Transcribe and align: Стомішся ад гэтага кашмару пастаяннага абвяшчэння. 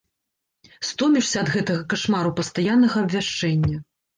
Стомішся 0.91 1.37
ад 1.45 1.51
гэтага 1.57 1.83
кашмару 1.95 2.35
пастаяннага 2.41 2.97
абвяшчэння. 3.07 3.77